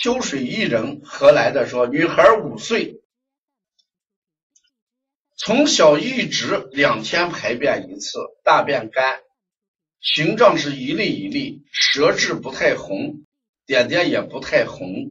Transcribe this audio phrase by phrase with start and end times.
[0.00, 1.66] 秋水一人，何来的？
[1.66, 3.00] 说女孩五岁，
[5.36, 9.18] 从小一直两天排便一次，大便干，
[10.00, 13.24] 形状是一粒一粒，舌质不太红，
[13.66, 15.10] 点点也不太红。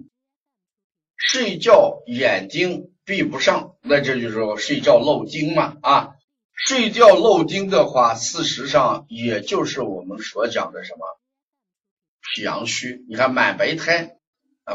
[1.17, 6.13] 睡觉眼睛闭不上，那这就是说睡觉漏精嘛啊。
[6.53, 11.19] 睡觉漏精的话，事实上也就是我们所讲的什么
[12.21, 13.03] 脾阳虚。
[13.09, 14.16] 你看满白胎，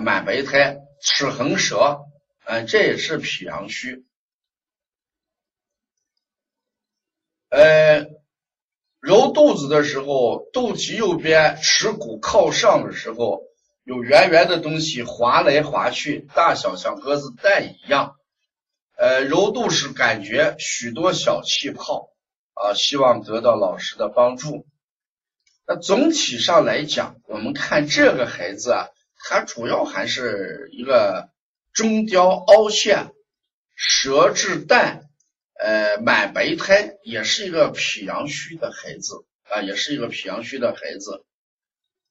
[0.00, 2.00] 满白苔，齿痕舌，
[2.44, 4.04] 嗯，这也是脾阳虚。
[7.50, 8.06] 呃，
[9.00, 13.42] 揉肚子的时候，肚脐右边耻骨靠上的时候，
[13.84, 18.16] 有圆圆的东西滑来滑去，大小像鸽子蛋一样。
[18.96, 22.10] 呃，揉肚时感觉许多小气泡
[22.54, 24.66] 啊，希望得到老师的帮助。
[25.66, 28.88] 那总体上来讲，我们看这个孩子啊，
[29.28, 31.30] 他主要还是一个
[31.72, 33.12] 中焦凹陷、
[33.74, 35.08] 舌质淡、
[35.58, 41.24] 呃满白苔，也是一个脾阳虚的孩子啊，也是一个脾阳虚的孩子。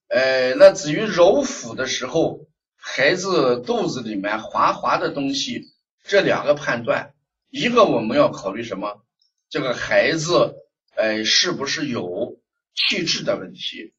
[0.08, 5.72] 呃，那至于揉腹的时候，孩子肚子里面滑滑的东西。
[6.04, 7.14] 这两个判断，
[7.52, 9.06] 一个我们要考虑什么？
[9.50, 10.56] 这个孩子，
[10.96, 12.40] 哎，是不是有
[12.74, 13.94] 气滞的问题，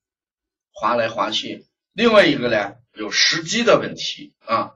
[0.73, 1.65] 滑来滑去？
[1.93, 4.75] 另外一个呢，有食积的问题啊。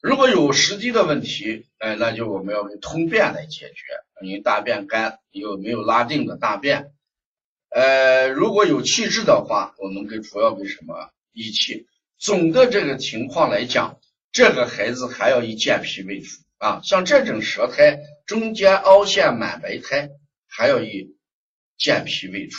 [0.00, 3.82] 如果有食积的问题，哎，那就我们要用通便来解决。
[4.22, 6.92] 你大便干，有没有拉定的大便？
[7.70, 11.86] 呃，如果有气滞的话，我们给主要给什么益气？
[12.16, 13.98] 总的这个情况来讲，
[14.32, 16.38] 这个孩子还要以健脾为主。
[16.58, 20.10] 啊，像这种舌苔中间凹陷满白苔，
[20.48, 21.16] 还要以
[21.76, 22.58] 健脾为主。